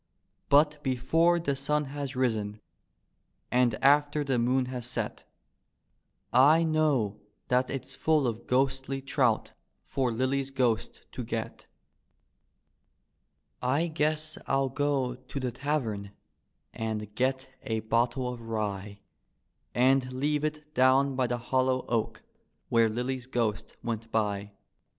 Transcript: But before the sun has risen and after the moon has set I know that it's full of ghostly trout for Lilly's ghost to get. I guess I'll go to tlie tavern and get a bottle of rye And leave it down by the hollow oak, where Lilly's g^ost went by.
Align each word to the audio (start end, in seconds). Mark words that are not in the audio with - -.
But 0.49 0.81
before 0.81 1.39
the 1.39 1.55
sun 1.55 1.85
has 1.93 2.15
risen 2.15 2.59
and 3.51 3.75
after 3.85 4.23
the 4.23 4.39
moon 4.39 4.65
has 4.65 4.87
set 4.87 5.25
I 6.33 6.63
know 6.63 7.21
that 7.49 7.69
it's 7.69 7.93
full 7.95 8.25
of 8.25 8.47
ghostly 8.47 8.99
trout 9.03 9.51
for 9.85 10.11
Lilly's 10.11 10.49
ghost 10.49 11.05
to 11.11 11.23
get. 11.23 11.67
I 13.61 13.85
guess 13.89 14.39
I'll 14.47 14.69
go 14.69 15.13
to 15.13 15.39
tlie 15.39 15.53
tavern 15.53 16.13
and 16.73 17.13
get 17.13 17.49
a 17.61 17.81
bottle 17.81 18.27
of 18.33 18.41
rye 18.41 19.01
And 19.75 20.11
leave 20.11 20.43
it 20.43 20.73
down 20.73 21.15
by 21.15 21.27
the 21.27 21.37
hollow 21.37 21.85
oak, 21.87 22.23
where 22.69 22.89
Lilly's 22.89 23.27
g^ost 23.27 23.75
went 23.83 24.11
by. 24.11 24.53